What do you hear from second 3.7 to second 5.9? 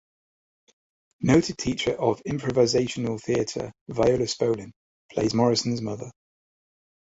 Viola Spolin plays Morrison's